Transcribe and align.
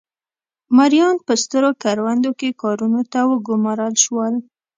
مریان 0.77 1.15
په 1.25 1.33
سترو 1.43 1.69
کروندو 1.83 2.31
کې 2.39 2.57
کارونو 2.61 3.01
ته 3.11 3.19
وګومارل 3.31 3.93
شول. 4.03 4.33